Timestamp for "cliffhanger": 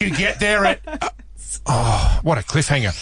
2.42-2.92